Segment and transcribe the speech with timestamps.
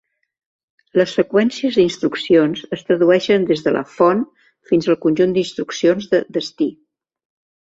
[0.99, 4.25] Les seqüències d'instruccions es tradueixen des de la "font"
[4.71, 6.71] fins al conjunt d'instruccions de "destí".